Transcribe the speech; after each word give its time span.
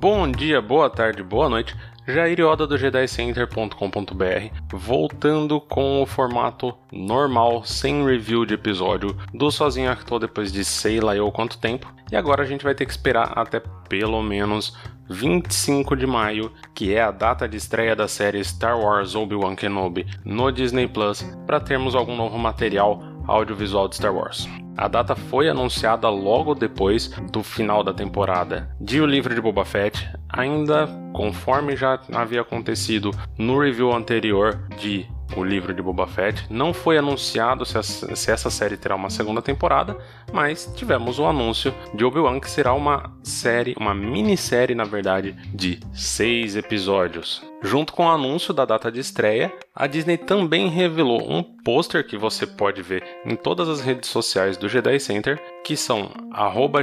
Bom 0.00 0.32
dia, 0.32 0.62
boa 0.62 0.88
tarde, 0.88 1.22
boa 1.22 1.46
noite. 1.46 1.76
Jair 2.08 2.40
Oda 2.46 2.66
do 2.66 2.78
JediCenter.com.br, 2.78 4.48
voltando 4.72 5.60
com 5.60 6.00
o 6.00 6.06
formato 6.06 6.74
normal, 6.90 7.62
sem 7.66 8.02
review 8.02 8.46
de 8.46 8.54
episódio, 8.54 9.14
do 9.34 9.50
Sozinho 9.50 9.90
Actor 9.90 10.20
depois 10.20 10.50
de 10.50 10.64
sei 10.64 11.00
lá 11.00 11.14
eu 11.14 11.30
quanto 11.30 11.58
tempo. 11.58 11.92
E 12.10 12.16
agora 12.16 12.42
a 12.42 12.46
gente 12.46 12.64
vai 12.64 12.74
ter 12.74 12.86
que 12.86 12.92
esperar 12.92 13.34
até 13.36 13.60
pelo 13.90 14.22
menos 14.22 14.74
25 15.10 15.94
de 15.94 16.06
maio, 16.06 16.50
que 16.74 16.94
é 16.94 17.02
a 17.02 17.10
data 17.10 17.46
de 17.46 17.58
estreia 17.58 17.94
da 17.94 18.08
série 18.08 18.42
Star 18.42 18.80
Wars 18.80 19.14
Obi-Wan 19.14 19.54
Kenobi 19.54 20.06
no 20.24 20.50
Disney 20.50 20.88
Plus, 20.88 21.22
para 21.46 21.60
termos 21.60 21.94
algum 21.94 22.16
novo 22.16 22.38
material 22.38 23.02
audiovisual 23.30 23.88
de 23.88 23.96
Star 23.96 24.14
Wars. 24.14 24.48
A 24.76 24.88
data 24.88 25.14
foi 25.14 25.48
anunciada 25.48 26.08
logo 26.08 26.54
depois 26.54 27.08
do 27.30 27.42
final 27.42 27.84
da 27.84 27.92
temporada 27.92 28.74
de 28.80 29.00
O 29.00 29.06
Livro 29.06 29.34
de 29.34 29.40
Boba 29.40 29.64
Fett, 29.64 30.08
ainda 30.28 30.88
conforme 31.12 31.76
já 31.76 32.00
havia 32.12 32.40
acontecido 32.40 33.10
no 33.36 33.60
review 33.60 33.92
anterior 33.92 34.58
de 34.78 35.06
o 35.36 35.44
livro 35.44 35.72
de 35.72 35.82
Boba 35.82 36.06
Fett. 36.06 36.44
Não 36.50 36.72
foi 36.72 36.98
anunciado 36.98 37.64
se, 37.64 38.30
essa 38.30 38.50
série 38.50 38.76
terá 38.76 38.96
uma 38.96 39.10
segunda 39.10 39.40
temporada, 39.40 39.96
mas 40.32 40.72
tivemos 40.74 41.18
o 41.18 41.26
anúncio 41.26 41.72
de 41.94 42.04
Obi-Wan 42.04 42.40
que 42.40 42.50
será 42.50 42.72
uma 42.72 43.12
série, 43.22 43.74
uma 43.78 43.94
minissérie, 43.94 44.74
na 44.74 44.84
verdade, 44.84 45.36
de 45.54 45.78
seis 45.92 46.56
episódios. 46.56 47.49
Junto 47.62 47.92
com 47.92 48.06
o 48.06 48.10
anúncio 48.10 48.54
da 48.54 48.64
data 48.64 48.90
de 48.90 49.00
estreia, 49.00 49.52
a 49.74 49.86
Disney 49.86 50.16
também 50.16 50.68
revelou 50.68 51.30
um 51.30 51.42
pôster 51.42 52.06
que 52.06 52.16
você 52.16 52.46
pode 52.46 52.80
ver 52.82 53.04
em 53.24 53.36
todas 53.36 53.68
as 53.68 53.82
redes 53.82 54.08
sociais 54.08 54.56
do 54.56 54.68
Jedi 54.68 54.98
Center, 54.98 55.38
que 55.62 55.76
são 55.76 56.10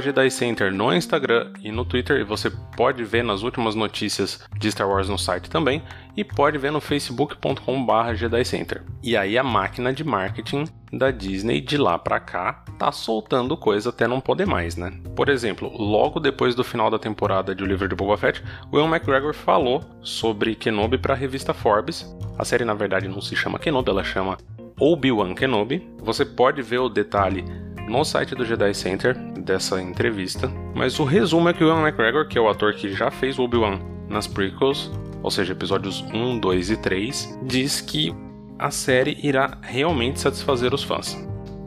Jedi 0.00 0.30
Center 0.30 0.72
no 0.72 0.94
Instagram 0.94 1.52
e 1.62 1.72
no 1.72 1.84
Twitter, 1.84 2.20
e 2.20 2.24
você 2.24 2.50
pode 2.76 3.02
ver 3.02 3.24
nas 3.24 3.42
últimas 3.42 3.74
notícias 3.74 4.40
de 4.56 4.70
Star 4.70 4.88
Wars 4.88 5.08
no 5.08 5.18
site 5.18 5.50
também, 5.50 5.82
e 6.16 6.22
pode 6.22 6.58
ver 6.58 6.70
no 6.70 6.80
facebook.com.br 6.80 8.14
Jedi 8.14 8.44
Center. 8.44 8.82
E 9.02 9.16
aí 9.16 9.36
a 9.36 9.42
máquina 9.42 9.92
de 9.92 10.04
marketing 10.04 10.64
da 10.92 11.10
Disney 11.10 11.60
de 11.60 11.76
lá 11.76 11.98
para 11.98 12.20
cá 12.20 12.64
tá 12.78 12.92
soltando 12.92 13.56
coisa 13.56 13.90
até 13.90 14.06
não 14.06 14.20
poder 14.20 14.46
mais, 14.46 14.76
né? 14.76 14.92
Por 15.14 15.28
exemplo, 15.28 15.70
logo 15.76 16.20
depois 16.20 16.54
do 16.54 16.64
final 16.64 16.90
da 16.90 16.98
temporada 16.98 17.54
de 17.54 17.62
O 17.62 17.66
Livro 17.66 17.88
de 17.88 17.94
Boba 17.94 18.16
Fett, 18.16 18.42
Will 18.72 18.86
McGregor 18.86 19.34
falou 19.34 19.82
sobre 20.00 20.54
Kenobi 20.54 20.98
para 20.98 21.14
a 21.14 21.16
revista 21.16 21.52
Forbes. 21.52 22.06
A 22.38 22.44
série 22.44 22.64
na 22.64 22.74
verdade 22.74 23.08
não 23.08 23.20
se 23.20 23.34
chama 23.34 23.58
Kenobi, 23.58 23.90
ela 23.90 24.04
chama 24.04 24.38
Obi-Wan 24.80 25.34
Kenobi. 25.34 25.88
Você 26.02 26.24
pode 26.24 26.62
ver 26.62 26.78
o 26.78 26.88
detalhe 26.88 27.44
no 27.88 28.04
site 28.04 28.34
do 28.34 28.44
Jedi 28.44 28.74
Center 28.74 29.16
dessa 29.40 29.80
entrevista, 29.80 30.50
mas 30.74 30.98
o 31.00 31.04
resumo 31.04 31.48
é 31.48 31.52
que 31.52 31.64
o 31.64 31.68
Will 31.68 31.86
McGregor, 31.86 32.28
que 32.28 32.36
é 32.36 32.40
o 32.40 32.48
ator 32.48 32.74
que 32.74 32.92
já 32.92 33.10
fez 33.10 33.38
Obi-Wan 33.38 33.80
nas 34.08 34.26
prequels, 34.26 34.90
ou 35.22 35.30
seja, 35.30 35.52
episódios 35.52 36.02
1, 36.12 36.38
2 36.38 36.70
e 36.70 36.76
3, 36.76 37.38
diz 37.42 37.80
que 37.80 38.14
a 38.58 38.70
série 38.70 39.16
irá 39.22 39.56
realmente 39.62 40.20
satisfazer 40.20 40.74
os 40.74 40.82
fãs. 40.82 41.16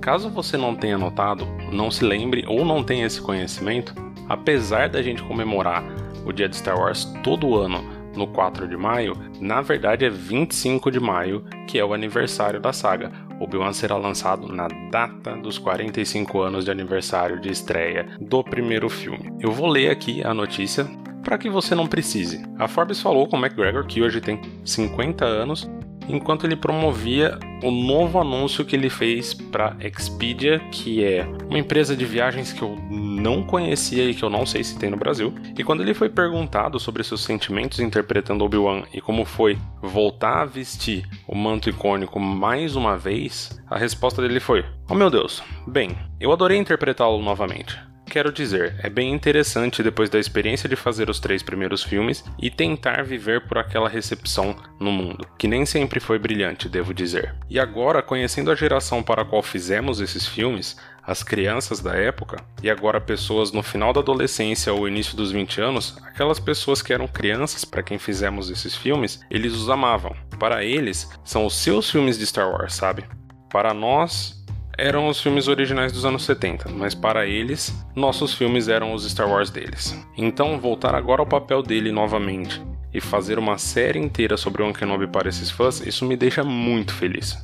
Caso 0.02 0.30
você 0.30 0.58
não 0.58 0.76
tenha 0.76 0.98
notado, 0.98 1.48
não 1.72 1.90
se 1.90 2.04
lembre 2.04 2.44
ou 2.48 2.66
não 2.66 2.84
tenha 2.84 3.06
esse 3.06 3.22
conhecimento, 3.22 3.94
apesar 4.28 4.90
da 4.90 5.02
gente 5.02 5.24
comemorar 5.24 5.84
o 6.26 6.34
dia 6.34 6.50
de 6.50 6.58
Star 6.58 6.78
Wars 6.78 7.06
todo 7.24 7.56
ano 7.56 8.02
no 8.16 8.28
4 8.28 8.68
de 8.68 8.76
maio, 8.76 9.16
na 9.40 9.62
verdade 9.62 10.04
é 10.04 10.10
25 10.10 10.92
de 10.92 11.00
maio, 11.00 11.46
que 11.68 11.80
é 11.80 11.86
o 11.86 11.94
aniversário 11.94 12.60
da 12.60 12.74
saga. 12.74 13.12
Obi-Wan 13.40 13.74
será 13.74 13.96
lançado 13.96 14.48
na 14.54 14.68
data 14.92 15.36
dos 15.38 15.58
45 15.58 16.42
anos 16.42 16.66
de 16.66 16.72
aniversário 16.72 17.40
de 17.40 17.50
estreia 17.50 18.06
do 18.20 18.44
primeiro 18.44 18.90
filme. 18.90 19.32
Eu 19.40 19.52
vou 19.52 19.68
ler 19.68 19.90
aqui 19.90 20.22
a 20.24 20.34
notícia 20.34 20.86
para 21.24 21.38
que 21.38 21.50
você 21.50 21.74
não 21.74 21.88
precise. 21.88 22.44
A 22.58 22.68
Forbes 22.68 23.02
falou 23.02 23.28
com 23.28 23.38
McGregor, 23.38 23.86
que 23.86 24.02
hoje 24.02 24.20
tem 24.20 24.42
50 24.66 25.24
anos, 25.24 25.70
enquanto 26.08 26.46
ele 26.46 26.56
promovia 26.56 27.38
o 27.64 27.72
novo 27.72 28.20
anúncio 28.20 28.66
que 28.66 28.76
ele 28.76 28.90
fez 28.90 29.34
para 29.34 29.76
Expedia, 29.80 30.60
que 30.72 31.04
é 31.04 31.26
uma 31.50 31.60
empresa 31.60 31.96
de 31.96 32.06
viagens 32.06 32.52
que 32.52 32.62
eu 32.62 32.78
não 32.90 33.44
conhecia 33.44 34.04
e 34.04 34.14
que 34.14 34.24
eu 34.24 34.30
não 34.30 34.46
sei 34.46 34.64
se 34.64 34.78
tem 34.78 34.90
no 34.90 34.98
Brasil. 34.98 35.34
E 35.58 35.64
quando 35.64 35.82
ele 35.82 35.94
foi 35.94 36.10
perguntado 36.10 36.80
sobre 36.80 37.04
seus 37.04 37.24
sentimentos 37.24 37.80
interpretando 37.80 38.44
Obi-Wan 38.44 38.84
e 38.94 39.02
como 39.02 39.26
foi 39.26 39.58
voltar 39.82 40.42
a 40.42 40.46
vestir 40.46 41.08
o 41.28 41.36
manto 41.36 41.70
icônico 41.70 42.20
mais 42.20 42.76
uma 42.76 42.98
vez, 42.98 43.62
a 43.70 43.78
resposta 43.78 44.22
dele 44.22 44.40
foi: 44.40 44.66
Oh 44.90 44.96
meu 44.96 45.10
Deus, 45.10 45.44
bem, 45.68 45.96
eu 46.20 46.32
adorei 46.32 46.58
interpretá-lo 46.58 47.22
novamente. 47.22 47.91
Quero 48.12 48.30
dizer, 48.30 48.76
é 48.84 48.90
bem 48.90 49.14
interessante 49.14 49.82
depois 49.82 50.10
da 50.10 50.20
experiência 50.20 50.68
de 50.68 50.76
fazer 50.76 51.10
os 51.10 51.18
três 51.18 51.42
primeiros 51.42 51.82
filmes 51.82 52.26
e 52.38 52.50
tentar 52.50 53.06
viver 53.06 53.48
por 53.48 53.58
aquela 53.58 53.88
recepção 53.88 54.54
no 54.78 54.92
mundo, 54.92 55.26
que 55.38 55.48
nem 55.48 55.66
sempre 55.66 55.98
foi 56.02 56.20
brilhante, 56.20 56.68
devo 56.68 56.94
dizer. 56.94 57.34
E 57.50 57.58
agora, 57.58 58.02
conhecendo 58.02 58.52
a 58.52 58.56
geração 58.56 59.02
para 59.02 59.22
a 59.22 59.26
qual 59.26 59.42
fizemos 59.42 60.02
esses 60.02 60.28
filmes, 60.28 60.76
as 61.02 61.24
crianças 61.24 61.80
da 61.80 61.96
época, 61.96 62.36
e 62.62 62.70
agora 62.70 63.00
pessoas 63.00 63.54
no 63.54 63.64
final 63.64 63.94
da 63.94 64.02
adolescência 64.02 64.74
ou 64.74 64.90
início 64.90 65.16
dos 65.16 65.32
20 65.32 65.62
anos, 65.62 65.98
aquelas 66.04 66.38
pessoas 66.38 66.82
que 66.82 66.92
eram 66.92 67.08
crianças 67.08 67.64
para 67.64 67.82
quem 67.82 67.98
fizemos 67.98 68.50
esses 68.50 68.76
filmes, 68.76 69.22
eles 69.32 69.54
os 69.54 69.70
amavam. 69.70 70.14
Para 70.38 70.66
eles, 70.66 71.10
são 71.24 71.46
os 71.46 71.56
seus 71.56 71.90
filmes 71.90 72.20
de 72.20 72.28
Star 72.28 72.52
Wars, 72.52 72.74
sabe? 72.74 73.06
Para 73.50 73.74
nós, 73.74 74.41
eram 74.78 75.08
os 75.08 75.22
filmes 75.22 75.48
originais 75.48 75.92
dos 75.92 76.06
anos 76.06 76.24
70, 76.26 76.70
mas 76.70 76.96
para 76.96 77.26
eles, 77.26 77.74
nossos 77.96 78.34
filmes 78.34 78.68
eram 78.68 78.94
os 78.94 79.10
Star 79.10 79.30
Wars 79.30 79.50
deles. 79.50 79.98
Então, 80.18 80.60
voltar 80.60 80.96
agora 80.96 81.22
ao 81.22 81.28
papel 81.28 81.62
dele 81.62 81.92
novamente 81.92 82.62
e 82.94 83.00
fazer 83.00 83.40
uma 83.40 83.58
série 83.58 84.00
inteira 84.00 84.38
sobre 84.38 84.64
o 84.64 84.74
Kenobi 84.74 85.08
para 85.08 85.30
esses 85.30 85.50
fãs, 85.50 85.80
isso 85.86 86.06
me 86.06 86.16
deixa 86.16 86.44
muito 86.44 86.94
feliz. 86.94 87.42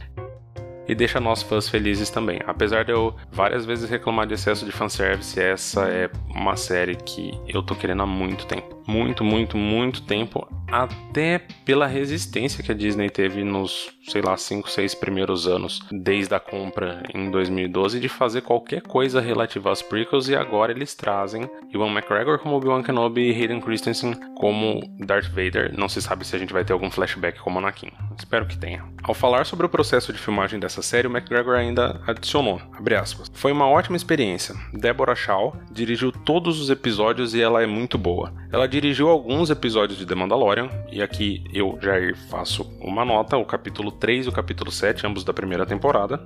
E 0.88 0.96
deixa 0.96 1.20
nós 1.20 1.44
fãs 1.44 1.68
felizes 1.68 2.10
também. 2.10 2.40
Apesar 2.48 2.86
de 2.86 2.92
eu 2.92 3.14
várias 3.32 3.66
vezes 3.66 3.90
reclamar 3.90 4.26
de 4.26 4.36
excesso 4.36 4.66
de 4.66 4.72
fanservice, 4.72 5.40
essa 5.40 5.90
é 5.90 6.10
uma 6.30 6.56
série 6.56 6.96
que 6.96 7.38
eu 7.48 7.62
tô 7.62 7.76
querendo 7.76 8.04
há 8.04 8.06
muito 8.06 8.46
tempo. 8.46 8.77
Muito, 8.88 9.24
muito, 9.24 9.58
muito 9.58 10.02
tempo 10.02 10.48
até 10.72 11.42
pela 11.64 11.88
resistência 11.88 12.64
que 12.64 12.72
a 12.72 12.76
Disney 12.76 13.10
teve 13.10 13.44
nos, 13.44 13.90
sei 14.08 14.22
lá, 14.22 14.36
5, 14.36 14.70
6 14.70 14.96
primeiros 14.96 15.48
anos, 15.48 15.82
desde 15.92 16.34
a 16.36 16.40
compra 16.40 17.04
em 17.14 17.32
2012, 17.32 18.00
de 18.00 18.10
fazer 18.10 18.42
qualquer 18.42 18.82
coisa 18.82 19.22
relativa 19.22 19.72
às 19.72 19.82
prequels, 19.82 20.28
e 20.28 20.36
agora 20.36 20.72
eles 20.72 20.94
trazem 20.94 21.50
Iwan 21.74 21.92
McGregor 21.92 22.40
como 22.40 22.56
Obi-Wan 22.56 22.84
Kenobi 22.84 23.32
e 23.32 23.34
Hayden 23.34 23.62
Christensen 23.62 24.14
como 24.36 24.82
Darth 25.00 25.30
Vader. 25.30 25.74
Não 25.78 25.88
se 25.88 26.02
sabe 26.02 26.26
se 26.26 26.36
a 26.36 26.40
gente 26.40 26.54
vai 26.54 26.66
ter 26.66 26.74
algum 26.74 26.92
flashback 26.92 27.40
como 27.40 27.60
Anakin. 27.60 27.92
Espero 28.18 28.46
que 28.46 28.58
tenha. 28.58 28.84
Ao 29.04 29.14
falar 29.14 29.46
sobre 29.46 29.66
o 29.66 29.70
processo 29.70 30.12
de 30.12 30.20
filmagem 30.20 30.60
dessa 30.60 30.82
série, 30.82 31.08
o 31.08 31.12
McGregor 31.12 31.56
ainda 31.56 32.02
adicionou, 32.06 32.62
aspas, 33.00 33.32
Foi 33.34 33.52
uma 33.52 33.68
ótima 33.68 33.96
experiência. 33.96 34.56
Deborah 34.74 35.16
Shaw 35.16 35.56
dirigiu 35.72 36.12
todos 36.12 36.60
os 36.60 36.70
episódios 36.70 37.34
e 37.34 37.42
ela 37.42 37.64
é 37.64 37.66
muito 37.66 37.98
boa. 37.98 38.34
Ela 38.52 38.68
dirigiu 38.80 39.10
alguns 39.10 39.50
episódios 39.50 39.98
de 39.98 40.06
The 40.06 40.14
Mandalorian, 40.14 40.70
e 40.92 41.02
aqui 41.02 41.44
eu, 41.52 41.80
Jair, 41.82 42.16
faço 42.30 42.62
uma 42.80 43.04
nota, 43.04 43.36
o 43.36 43.44
capítulo 43.44 43.92
3 43.92 44.28
e 44.28 44.30
o 44.30 44.32
capítulo 44.32 44.72
7, 44.72 45.08
ambos 45.08 45.24
da 45.24 45.34
primeira 45.34 45.66
temporada. 45.66 46.20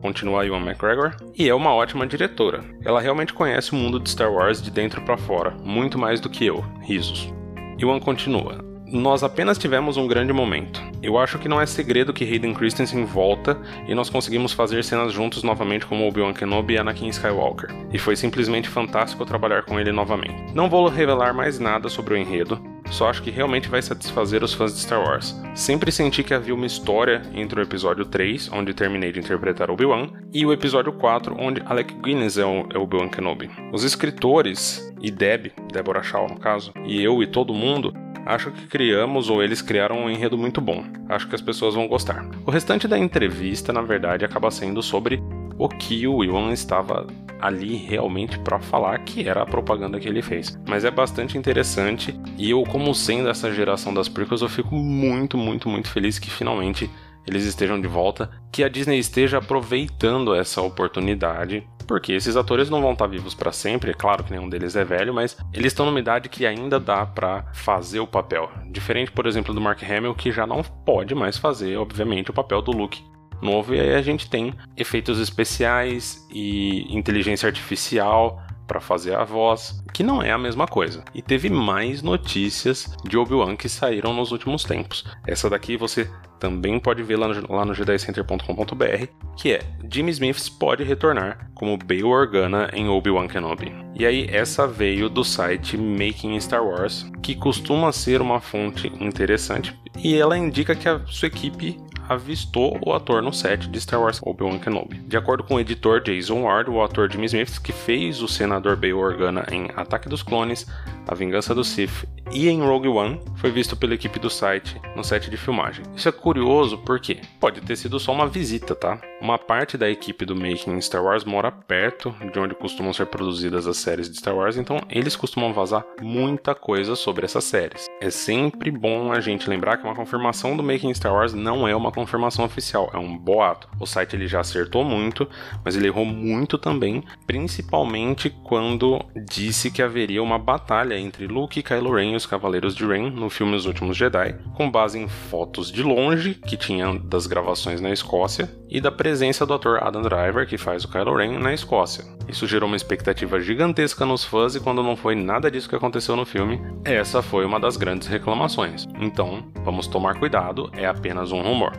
Continua 0.00 0.46
Ewan 0.46 0.62
McGregor, 0.62 1.14
e 1.36 1.50
é 1.50 1.54
uma 1.54 1.74
ótima 1.74 2.06
diretora. 2.06 2.64
Ela 2.82 2.98
realmente 2.98 3.34
conhece 3.34 3.72
o 3.72 3.76
mundo 3.76 4.00
de 4.00 4.08
Star 4.08 4.32
Wars 4.32 4.62
de 4.62 4.70
dentro 4.70 5.02
para 5.02 5.18
fora, 5.18 5.50
muito 5.50 5.98
mais 5.98 6.18
do 6.18 6.30
que 6.30 6.46
eu. 6.46 6.64
Risos. 6.80 7.30
Ewan 7.78 8.00
continua 8.00 8.71
nós 8.92 9.22
apenas 9.22 9.56
tivemos 9.56 9.96
um 9.96 10.06
grande 10.06 10.32
momento. 10.32 10.80
Eu 11.02 11.18
acho 11.18 11.38
que 11.38 11.48
não 11.48 11.60
é 11.60 11.64
segredo 11.64 12.12
que 12.12 12.24
Hayden 12.24 12.52
Christensen 12.52 13.04
volta 13.04 13.58
e 13.88 13.94
nós 13.94 14.10
conseguimos 14.10 14.52
fazer 14.52 14.84
cenas 14.84 15.12
juntos 15.12 15.42
novamente 15.42 15.86
como 15.86 16.06
Obi-Wan 16.06 16.34
Kenobi 16.34 16.74
e 16.74 16.78
Anakin 16.78 17.08
Skywalker. 17.08 17.70
E 17.92 17.98
foi 17.98 18.14
simplesmente 18.14 18.68
fantástico 18.68 19.24
trabalhar 19.24 19.62
com 19.62 19.80
ele 19.80 19.90
novamente. 19.90 20.54
Não 20.54 20.68
vou 20.68 20.88
revelar 20.88 21.32
mais 21.32 21.58
nada 21.58 21.88
sobre 21.88 22.14
o 22.14 22.16
enredo, 22.16 22.60
só 22.90 23.08
acho 23.08 23.22
que 23.22 23.30
realmente 23.30 23.68
vai 23.68 23.80
satisfazer 23.80 24.44
os 24.44 24.52
fãs 24.52 24.74
de 24.74 24.80
Star 24.80 25.00
Wars. 25.00 25.34
Sempre 25.54 25.90
senti 25.90 26.22
que 26.22 26.34
havia 26.34 26.54
uma 26.54 26.66
história 26.66 27.22
entre 27.34 27.58
o 27.58 27.62
episódio 27.62 28.04
3, 28.04 28.50
onde 28.52 28.74
terminei 28.74 29.10
de 29.10 29.18
interpretar 29.18 29.70
Obi-Wan, 29.70 30.10
e 30.32 30.44
o 30.44 30.52
episódio 30.52 30.92
4, 30.92 31.34
onde 31.38 31.62
Alec 31.64 31.94
Guinness 32.02 32.36
é 32.36 32.44
o, 32.44 32.66
é 32.72 32.78
Obi-Wan 32.78 33.08
Kenobi. 33.08 33.50
Os 33.72 33.82
escritores 33.82 34.92
e 35.00 35.10
Deb, 35.10 35.52
Deborah 35.72 36.02
Shaw 36.02 36.28
no 36.28 36.38
caso, 36.38 36.72
e 36.84 37.02
eu 37.02 37.22
e 37.22 37.26
todo 37.26 37.54
mundo, 37.54 37.94
acho 38.26 38.50
que 38.50 38.66
criamos 38.66 39.28
ou 39.28 39.42
eles 39.42 39.62
criaram 39.62 40.04
um 40.04 40.10
enredo 40.10 40.36
muito 40.38 40.60
bom. 40.60 40.84
Acho 41.08 41.28
que 41.28 41.34
as 41.34 41.40
pessoas 41.40 41.74
vão 41.74 41.86
gostar. 41.88 42.24
O 42.46 42.50
restante 42.50 42.88
da 42.88 42.98
entrevista, 42.98 43.72
na 43.72 43.82
verdade, 43.82 44.24
acaba 44.24 44.50
sendo 44.50 44.82
sobre 44.82 45.22
o 45.58 45.68
que 45.68 46.06
o 46.06 46.24
Ewan 46.24 46.52
estava 46.52 47.06
ali 47.40 47.74
realmente 47.74 48.38
para 48.38 48.60
falar 48.60 48.96
que 49.00 49.28
era 49.28 49.42
a 49.42 49.46
propaganda 49.46 49.98
que 49.98 50.08
ele 50.08 50.22
fez. 50.22 50.58
Mas 50.66 50.84
é 50.84 50.90
bastante 50.90 51.36
interessante 51.36 52.18
e 52.38 52.50
eu, 52.50 52.62
como 52.62 52.94
sendo 52.94 53.28
essa 53.28 53.52
geração 53.52 53.92
das 53.92 54.08
prequels, 54.08 54.42
eu 54.42 54.48
fico 54.48 54.76
muito, 54.76 55.36
muito, 55.36 55.68
muito 55.68 55.88
feliz 55.88 56.18
que 56.18 56.30
finalmente 56.30 56.88
eles 57.26 57.44
estejam 57.44 57.80
de 57.80 57.88
volta, 57.88 58.30
que 58.50 58.64
a 58.64 58.68
Disney 58.68 58.98
esteja 58.98 59.38
aproveitando 59.38 60.34
essa 60.34 60.60
oportunidade, 60.60 61.66
porque 61.86 62.12
esses 62.12 62.36
atores 62.36 62.70
não 62.70 62.80
vão 62.80 62.92
estar 62.92 63.06
vivos 63.06 63.34
para 63.34 63.52
sempre, 63.52 63.90
é 63.90 63.94
claro 63.94 64.24
que 64.24 64.32
nenhum 64.32 64.48
deles 64.48 64.76
é 64.76 64.84
velho, 64.84 65.12
mas 65.14 65.36
eles 65.52 65.72
estão 65.72 65.86
numa 65.86 66.00
idade 66.00 66.28
que 66.28 66.46
ainda 66.46 66.78
dá 66.78 67.04
para 67.04 67.44
fazer 67.52 68.00
o 68.00 68.06
papel. 68.06 68.50
Diferente, 68.70 69.12
por 69.12 69.26
exemplo, 69.26 69.54
do 69.54 69.60
Mark 69.60 69.82
Hamill, 69.82 70.14
que 70.14 70.32
já 70.32 70.46
não 70.46 70.62
pode 70.62 71.14
mais 71.14 71.36
fazer, 71.36 71.76
obviamente, 71.76 72.30
o 72.30 72.34
papel 72.34 72.62
do 72.62 72.72
Luke 72.72 73.02
novo, 73.42 73.74
e 73.74 73.80
aí 73.80 73.94
a 73.94 74.02
gente 74.02 74.30
tem 74.30 74.54
efeitos 74.76 75.18
especiais 75.18 76.24
e 76.30 76.86
inteligência 76.96 77.48
artificial 77.48 78.40
para 78.72 78.80
fazer 78.80 79.14
a 79.14 79.22
voz, 79.22 79.84
que 79.92 80.02
não 80.02 80.22
é 80.22 80.32
a 80.32 80.38
mesma 80.38 80.66
coisa. 80.66 81.04
E 81.14 81.20
teve 81.20 81.50
mais 81.50 82.00
notícias 82.02 82.90
de 83.06 83.18
Obi-Wan 83.18 83.54
que 83.54 83.68
saíram 83.68 84.14
nos 84.14 84.32
últimos 84.32 84.64
tempos. 84.64 85.04
Essa 85.26 85.50
daqui 85.50 85.76
você 85.76 86.08
também 86.40 86.80
pode 86.80 87.02
ver 87.02 87.16
lá 87.16 87.28
no, 87.28 87.54
lá 87.54 87.66
no 87.66 87.74
jedicenter.com.br, 87.74 89.06
que 89.36 89.52
é 89.52 89.60
Jimmy 89.92 90.10
Smith 90.12 90.58
pode 90.58 90.82
retornar 90.84 91.50
como 91.54 91.76
Bail 91.76 92.08
Organa 92.08 92.70
em 92.72 92.88
Obi-Wan 92.88 93.28
Kenobi. 93.28 93.74
E 93.94 94.06
aí 94.06 94.26
essa 94.30 94.66
veio 94.66 95.10
do 95.10 95.22
site 95.22 95.76
Making 95.76 96.40
Star 96.40 96.64
Wars, 96.64 97.06
que 97.22 97.34
costuma 97.34 97.92
ser 97.92 98.22
uma 98.22 98.40
fonte 98.40 98.88
interessante 98.98 99.78
e 99.98 100.16
ela 100.16 100.38
indica 100.38 100.74
que 100.74 100.88
a 100.88 101.04
sua 101.06 101.28
equipe 101.28 101.78
avistou 102.08 102.78
o 102.84 102.92
ator 102.92 103.22
no 103.22 103.32
set 103.32 103.68
de 103.68 103.80
Star 103.80 104.00
Wars 104.00 104.20
Obi-Wan 104.22 104.58
Kenobi. 104.58 104.98
De 104.98 105.16
acordo 105.16 105.44
com 105.44 105.54
o 105.54 105.60
editor 105.60 106.02
Jason 106.04 106.42
Ward, 106.42 106.70
o 106.70 106.82
ator 106.82 107.10
Jimmy 107.10 107.26
Smith, 107.26 107.60
que 107.62 107.72
fez 107.72 108.22
o 108.22 108.28
senador 108.28 108.76
Bail 108.76 108.98
Organa 108.98 109.46
em 109.50 109.70
Ataque 109.76 110.08
dos 110.08 110.22
Clones, 110.22 110.66
A 111.06 111.14
Vingança 111.14 111.54
do 111.54 111.64
Sith 111.64 112.06
e 112.30 112.48
em 112.48 112.62
Rogue 112.62 112.88
One, 112.88 113.20
foi 113.36 113.50
visto 113.50 113.76
pela 113.76 113.94
equipe 113.94 114.18
do 114.18 114.30
site 114.30 114.80
no 114.96 115.04
set 115.04 115.28
de 115.30 115.36
filmagem. 115.36 115.84
Isso 115.94 116.08
é 116.08 116.12
curioso 116.12 116.78
porque 116.78 117.20
pode 117.40 117.60
ter 117.60 117.76
sido 117.76 117.98
só 118.00 118.12
uma 118.12 118.26
visita, 118.26 118.74
tá? 118.74 119.00
Uma 119.20 119.38
parte 119.38 119.76
da 119.76 119.88
equipe 119.88 120.24
do 120.24 120.34
Making 120.34 120.80
Star 120.80 121.02
Wars 121.02 121.24
mora 121.24 121.52
perto 121.52 122.14
de 122.32 122.38
onde 122.38 122.54
costumam 122.54 122.92
ser 122.92 123.06
produzidas 123.06 123.66
as 123.66 123.76
séries 123.76 124.10
de 124.10 124.16
Star 124.16 124.34
Wars, 124.34 124.56
então 124.56 124.80
eles 124.88 125.14
costumam 125.14 125.52
vazar 125.52 125.84
muita 126.00 126.54
coisa 126.54 126.96
sobre 126.96 127.24
essas 127.24 127.44
séries. 127.44 127.86
É 128.00 128.10
sempre 128.10 128.70
bom 128.70 129.12
a 129.12 129.20
gente 129.20 129.48
lembrar 129.48 129.76
que 129.76 129.84
uma 129.84 129.94
confirmação 129.94 130.56
do 130.56 130.62
Making 130.62 130.94
Star 130.94 131.12
Wars 131.12 131.34
não 131.34 131.68
é 131.68 131.76
uma 131.76 131.92
confirmação 131.92 132.44
oficial, 132.44 132.90
é 132.92 132.98
um 132.98 133.16
boato. 133.16 133.68
O 133.78 133.86
site 133.86 134.16
ele 134.16 134.26
já 134.26 134.40
acertou 134.40 134.84
muito, 134.84 135.28
mas 135.64 135.76
ele 135.76 135.86
errou 135.86 136.04
muito 136.04 136.58
também, 136.58 137.04
principalmente 137.26 138.30
quando 138.30 138.98
disse 139.28 139.70
que 139.70 139.82
haveria 139.82 140.22
uma 140.22 140.38
batalha 140.38 140.91
entre 140.98 141.26
Luke 141.26 141.58
e 141.58 141.62
Kylo 141.62 141.94
Ren 141.94 142.12
e 142.12 142.16
os 142.16 142.26
Cavaleiros 142.26 142.74
de 142.74 142.86
Ren 142.86 143.10
no 143.10 143.30
filme 143.30 143.54
Os 143.54 143.66
Últimos 143.66 143.96
Jedi, 143.96 144.34
com 144.54 144.70
base 144.70 144.98
em 144.98 145.08
fotos 145.08 145.70
de 145.70 145.82
longe 145.82 146.34
que 146.34 146.56
tinham 146.56 146.96
das 146.96 147.26
gravações 147.26 147.80
na 147.80 147.90
Escócia 147.90 148.50
e 148.68 148.80
da 148.80 148.90
presença 148.90 149.44
do 149.44 149.54
ator 149.54 149.82
Adam 149.82 150.02
Driver, 150.02 150.46
que 150.46 150.58
faz 150.58 150.84
o 150.84 150.88
Kylo 150.88 151.16
Ren, 151.16 151.38
na 151.38 151.52
Escócia. 151.52 152.04
Isso 152.28 152.46
gerou 152.46 152.68
uma 152.68 152.76
expectativa 152.76 153.40
gigantesca 153.40 154.06
nos 154.06 154.24
fãs 154.24 154.54
e 154.54 154.60
quando 154.60 154.82
não 154.82 154.96
foi 154.96 155.14
nada 155.14 155.50
disso 155.50 155.68
que 155.68 155.76
aconteceu 155.76 156.16
no 156.16 156.24
filme, 156.24 156.60
essa 156.84 157.22
foi 157.22 157.44
uma 157.44 157.60
das 157.60 157.76
grandes 157.76 158.08
reclamações. 158.08 158.86
Então, 159.00 159.44
vamos 159.64 159.86
tomar 159.86 160.18
cuidado, 160.18 160.70
é 160.74 160.86
apenas 160.86 161.32
um 161.32 161.42
rumor 161.42 161.72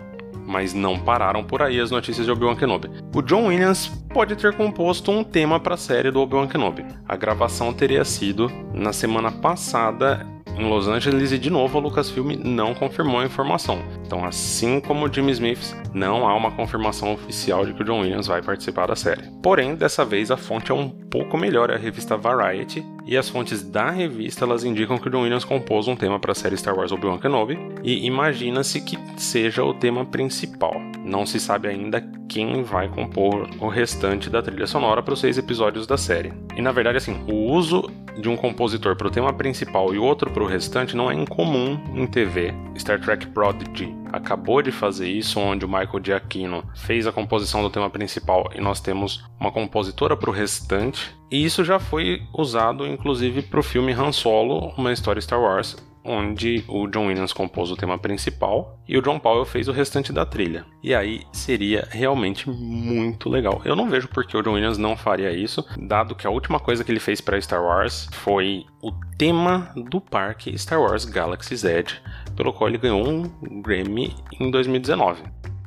mas 0.45 0.73
não 0.73 0.99
pararam 0.99 1.43
por 1.43 1.61
aí 1.61 1.79
as 1.79 1.91
notícias 1.91 2.25
de 2.25 2.31
Obi-Wan 2.31 2.55
Kenobi. 2.55 2.89
O 3.15 3.21
John 3.21 3.47
Williams 3.47 3.87
pode 4.13 4.35
ter 4.35 4.55
composto 4.55 5.11
um 5.11 5.23
tema 5.23 5.59
para 5.59 5.75
a 5.75 5.77
série 5.77 6.11
do 6.11 6.21
Obi-Wan 6.21 6.47
Kenobi. 6.47 6.85
A 7.07 7.15
gravação 7.15 7.73
teria 7.73 8.05
sido 8.05 8.51
na 8.73 8.93
semana 8.93 9.31
passada 9.31 10.25
em 10.57 10.69
Los 10.69 10.87
Angeles 10.87 11.31
e 11.31 11.37
de 11.37 11.49
novo 11.49 11.77
a 11.77 11.81
Lucasfilm 11.81 12.35
não 12.43 12.73
confirmou 12.73 13.19
a 13.19 13.25
informação. 13.25 13.79
Então, 14.05 14.23
assim 14.23 14.79
como 14.79 15.05
o 15.05 15.13
Jimmy 15.13 15.31
Smith, 15.31 15.75
não 15.93 16.27
há 16.27 16.35
uma 16.35 16.51
confirmação 16.51 17.13
oficial 17.13 17.65
de 17.65 17.73
que 17.73 17.81
o 17.81 17.85
John 17.85 18.01
Williams 18.01 18.27
vai 18.27 18.41
participar 18.41 18.87
da 18.87 18.95
série. 18.95 19.23
Porém, 19.41 19.75
dessa 19.75 20.05
vez 20.05 20.29
a 20.31 20.37
fonte 20.37 20.71
é 20.71 20.75
um 20.75 20.89
pouco 20.89 21.37
melhor, 21.37 21.69
é 21.69 21.75
a 21.75 21.79
revista 21.79 22.17
Variety, 22.17 22.85
e 23.05 23.17
as 23.17 23.29
fontes 23.29 23.61
da 23.61 23.89
revista 23.89 24.45
elas 24.45 24.63
indicam 24.63 24.97
que 24.97 25.07
o 25.07 25.11
John 25.11 25.21
Williams 25.21 25.45
compôs 25.45 25.87
um 25.87 25.95
tema 25.95 26.19
para 26.19 26.31
a 26.31 26.35
série 26.35 26.57
Star 26.57 26.75
Wars 26.75 26.91
Obi-Wan 26.91 27.19
Kenobi 27.19 27.57
e 27.83 28.05
imagina-se 28.05 28.81
que 28.81 28.97
seja 29.17 29.63
o 29.63 29.73
tema 29.73 30.05
principal. 30.05 30.73
Não 31.03 31.25
se 31.25 31.39
sabe 31.39 31.67
ainda 31.67 32.01
quem 32.29 32.63
vai 32.63 32.87
compor 32.87 33.49
o 33.59 33.67
restante 33.67 34.29
da 34.29 34.41
trilha 34.41 34.67
sonora 34.67 35.03
para 35.03 35.13
os 35.13 35.19
seis 35.19 35.37
episódios 35.37 35.85
da 35.85 35.97
série. 35.97 36.33
E 36.55 36.61
na 36.61 36.71
verdade, 36.71 36.97
assim, 36.97 37.23
o 37.27 37.51
uso 37.51 37.89
de 38.17 38.29
um 38.29 38.35
compositor 38.35 38.95
para 38.95 39.07
o 39.07 39.11
tema 39.11 39.33
principal 39.33 39.93
e 39.93 39.97
outro 39.97 40.31
para 40.31 40.43
o 40.43 40.47
restante 40.47 40.95
não 40.95 41.11
é 41.11 41.13
incomum 41.13 41.79
em 41.93 42.07
TV. 42.07 42.53
Star 42.77 42.99
Trek 42.99 43.27
Prodigy 43.27 44.02
acabou 44.13 44.61
de 44.61 44.71
fazer 44.71 45.09
isso, 45.09 45.39
onde 45.39 45.65
o 45.65 45.67
Michael 45.67 46.03
Giacchino 46.03 46.63
fez 46.75 47.07
a 47.07 47.11
composição 47.11 47.63
do 47.63 47.69
tema 47.71 47.89
principal 47.89 48.47
e 48.53 48.61
nós 48.61 48.79
temos 48.79 49.25
uma 49.39 49.51
compositora 49.51 50.15
para 50.15 50.29
o 50.29 50.33
restante. 50.33 51.15
E 51.31 51.43
isso 51.43 51.65
já 51.65 51.79
foi 51.79 52.21
usado, 52.31 52.85
inclusive, 52.85 53.41
para 53.41 53.59
o 53.59 53.63
filme 53.63 53.91
Han 53.91 54.11
Solo, 54.11 54.71
uma 54.77 54.93
história 54.93 55.19
Star 55.19 55.41
Wars, 55.41 55.75
onde 56.03 56.63
o 56.67 56.87
John 56.87 57.07
Williams 57.07 57.33
compôs 57.33 57.71
o 57.71 57.75
tema 57.75 57.97
principal 57.97 58.77
e 58.87 58.97
o 58.97 59.01
John 59.01 59.17
Powell 59.19 59.45
fez 59.45 59.67
o 59.67 59.71
restante 59.71 60.11
da 60.11 60.25
trilha. 60.25 60.65
E 60.83 60.93
aí 60.93 61.23
seria 61.31 61.87
realmente 61.89 62.49
muito 62.49 63.29
legal. 63.29 63.61
Eu 63.63 63.75
não 63.75 63.89
vejo 63.89 64.09
por 64.09 64.25
que 64.25 64.35
o 64.35 64.41
John 64.41 64.53
Williams 64.53 64.77
não 64.77 64.97
faria 64.97 65.31
isso, 65.31 65.65
dado 65.77 66.15
que 66.15 66.27
a 66.27 66.29
última 66.29 66.59
coisa 66.59 66.83
que 66.83 66.91
ele 66.91 66.99
fez 66.99 67.21
para 67.21 67.39
Star 67.39 67.63
Wars 67.63 68.09
foi 68.11 68.65
o 68.81 68.91
tema 69.17 69.71
do 69.75 70.01
parque 70.01 70.57
Star 70.57 70.81
Wars 70.81 71.05
Galaxy's 71.05 71.63
Edge, 71.63 72.01
pelo 72.35 72.53
qual 72.53 72.69
ele 72.69 72.77
ganhou 72.77 73.07
um 73.07 73.61
Grammy 73.61 74.15
em 74.39 74.49
2019. 74.49 75.23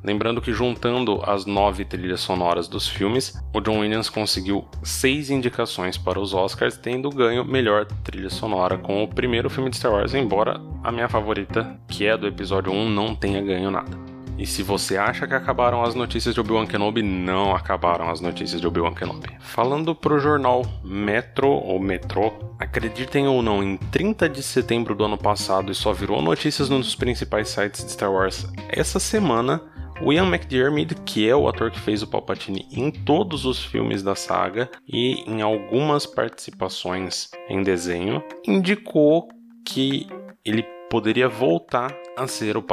Lembrando 0.06 0.40
que 0.40 0.52
juntando 0.52 1.20
as 1.24 1.46
nove 1.46 1.84
trilhas 1.84 2.20
sonoras 2.20 2.68
dos 2.68 2.88
filmes, 2.88 3.34
o 3.52 3.60
John 3.60 3.80
Williams 3.80 4.08
conseguiu 4.08 4.64
seis 4.80 5.30
indicações 5.30 5.98
para 5.98 6.20
os 6.20 6.32
Oscars, 6.32 6.76
tendo 6.76 7.10
ganho 7.10 7.44
melhor 7.44 7.86
trilha 8.04 8.30
sonora 8.30 8.78
com 8.78 9.02
o 9.02 9.08
primeiro 9.08 9.50
filme 9.50 9.68
de 9.68 9.76
Star 9.76 9.92
Wars, 9.92 10.14
embora 10.14 10.60
a 10.84 10.92
minha 10.92 11.08
favorita, 11.08 11.76
que 11.88 12.06
é 12.06 12.16
do 12.16 12.28
episódio 12.28 12.72
1, 12.72 12.88
não 12.88 13.16
tenha 13.16 13.42
ganho 13.42 13.68
nada. 13.68 14.15
E 14.38 14.46
se 14.46 14.62
você 14.62 14.98
acha 14.98 15.26
que 15.26 15.34
acabaram 15.34 15.82
as 15.82 15.94
notícias 15.94 16.34
de 16.34 16.40
Obi-Wan 16.40 16.66
Kenobi, 16.66 17.02
não 17.02 17.54
acabaram 17.54 18.10
as 18.10 18.20
notícias 18.20 18.60
de 18.60 18.66
Obi-Wan 18.66 18.92
Kenobi. 18.92 19.34
Falando 19.40 19.94
pro 19.94 20.18
jornal 20.18 20.62
Metro 20.84 21.48
ou 21.48 21.80
Metro, 21.80 22.32
acreditem 22.58 23.26
ou 23.26 23.42
não, 23.42 23.62
em 23.62 23.78
30 23.78 24.28
de 24.28 24.42
setembro 24.42 24.94
do 24.94 25.04
ano 25.04 25.16
passado 25.16 25.72
e 25.72 25.74
só 25.74 25.92
virou 25.92 26.20
notícias 26.20 26.68
nos 26.68 26.94
principais 26.94 27.48
sites 27.48 27.82
de 27.82 27.92
Star 27.92 28.12
Wars 28.12 28.46
essa 28.68 29.00
semana, 29.00 29.62
o 30.02 30.12
Ian 30.12 30.26
McDiarmid, 30.26 30.94
que 31.06 31.26
é 31.26 31.34
o 31.34 31.48
ator 31.48 31.70
que 31.70 31.80
fez 31.80 32.02
o 32.02 32.06
Palpatine 32.06 32.68
em 32.70 32.90
todos 32.90 33.46
os 33.46 33.64
filmes 33.64 34.02
da 34.02 34.14
saga 34.14 34.68
e 34.86 35.24
em 35.26 35.40
algumas 35.40 36.04
participações 36.04 37.30
em 37.48 37.62
desenho, 37.62 38.22
indicou 38.46 39.28
que 39.64 40.06
ele 40.44 40.75
poderia 40.90 41.28
voltar 41.28 41.96
a 42.16 42.26
ser 42.26 42.56
o, 42.56 42.64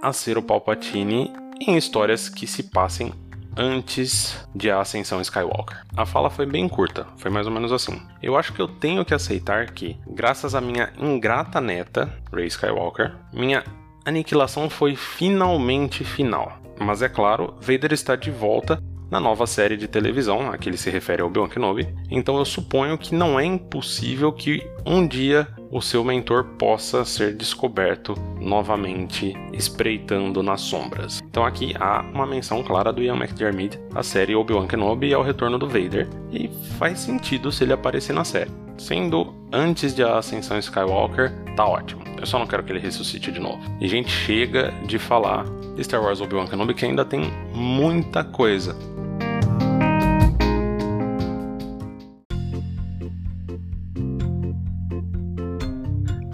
a 0.00 0.12
ser 0.12 0.38
o 0.38 0.42
Palpatine 0.42 1.32
em 1.60 1.76
histórias 1.76 2.28
que 2.28 2.46
se 2.46 2.64
passem 2.64 3.12
antes 3.56 4.46
de 4.54 4.70
a 4.70 4.80
ascensão 4.80 5.20
Skywalker. 5.20 5.82
A 5.96 6.06
fala 6.06 6.30
foi 6.30 6.46
bem 6.46 6.68
curta, 6.68 7.06
foi 7.16 7.30
mais 7.30 7.46
ou 7.46 7.52
menos 7.52 7.72
assim. 7.72 8.00
Eu 8.22 8.36
acho 8.36 8.52
que 8.52 8.60
eu 8.60 8.68
tenho 8.68 9.04
que 9.04 9.14
aceitar 9.14 9.70
que, 9.70 9.96
graças 10.06 10.54
à 10.54 10.60
minha 10.60 10.92
ingrata 10.98 11.60
neta, 11.60 12.10
Rey 12.32 12.46
Skywalker, 12.46 13.14
minha 13.32 13.62
aniquilação 14.04 14.70
foi 14.70 14.96
finalmente 14.96 16.04
final. 16.04 16.58
Mas 16.80 17.02
é 17.02 17.08
claro, 17.08 17.54
Vader 17.60 17.92
está 17.92 18.16
de 18.16 18.30
volta 18.30 18.82
na 19.12 19.20
nova 19.20 19.46
série 19.46 19.76
de 19.76 19.86
televisão, 19.86 20.50
a 20.50 20.56
que 20.56 20.70
ele 20.70 20.78
se 20.78 20.88
refere 20.88 21.20
ao 21.20 21.28
Obi-Wan 21.28 21.46
Kenobi, 21.46 21.86
então 22.10 22.38
eu 22.38 22.46
suponho 22.46 22.96
que 22.96 23.14
não 23.14 23.38
é 23.38 23.44
impossível 23.44 24.32
que 24.32 24.66
um 24.86 25.06
dia 25.06 25.46
o 25.70 25.82
seu 25.82 26.02
mentor 26.02 26.44
possa 26.58 27.04
ser 27.04 27.34
descoberto 27.34 28.14
novamente 28.40 29.34
espreitando 29.52 30.42
nas 30.42 30.62
sombras. 30.62 31.20
Então 31.28 31.44
aqui 31.44 31.74
há 31.78 32.00
uma 32.00 32.26
menção 32.26 32.62
clara 32.62 32.90
do 32.90 33.02
Ian 33.02 33.16
McDiarmid 33.16 33.78
à 33.94 34.02
série 34.02 34.34
Obi-Wan 34.34 34.66
Kenobi 34.66 35.08
e 35.08 35.14
ao 35.14 35.22
retorno 35.22 35.58
do 35.58 35.68
Vader, 35.68 36.08
e 36.32 36.48
faz 36.78 36.98
sentido 37.00 37.52
se 37.52 37.64
ele 37.64 37.74
aparecer 37.74 38.14
na 38.14 38.24
série. 38.24 38.50
Sendo 38.78 39.34
antes 39.52 39.94
de 39.94 40.02
a 40.02 40.16
ascensão 40.16 40.58
Skywalker, 40.58 41.30
tá 41.54 41.66
ótimo. 41.66 42.02
Eu 42.18 42.24
só 42.24 42.38
não 42.38 42.46
quero 42.46 42.62
que 42.62 42.72
ele 42.72 42.78
ressuscite 42.78 43.30
de 43.30 43.38
novo. 43.38 43.60
E 43.78 43.86
gente 43.86 44.08
chega 44.08 44.72
de 44.86 44.98
falar 44.98 45.44
de 45.76 45.84
Star 45.84 46.02
Wars 46.02 46.20
Obi-Wan 46.20 46.46
Kenobi 46.46 46.72
que 46.72 46.86
ainda 46.86 47.04
tem 47.04 47.30
muita 47.52 48.24
coisa 48.24 48.74